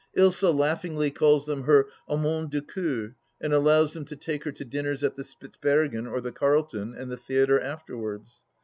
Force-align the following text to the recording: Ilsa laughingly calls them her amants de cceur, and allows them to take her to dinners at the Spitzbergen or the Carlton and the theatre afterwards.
Ilsa 0.17 0.49
laughingly 0.51 1.11
calls 1.11 1.45
them 1.45 1.65
her 1.65 1.87
amants 2.09 2.49
de 2.49 2.59
cceur, 2.61 3.13
and 3.39 3.53
allows 3.53 3.93
them 3.93 4.03
to 4.05 4.15
take 4.15 4.43
her 4.45 4.51
to 4.51 4.65
dinners 4.65 5.03
at 5.03 5.15
the 5.15 5.23
Spitzbergen 5.23 6.07
or 6.07 6.19
the 6.21 6.31
Carlton 6.31 6.95
and 6.95 7.11
the 7.11 7.17
theatre 7.17 7.59
afterwards. 7.59 8.43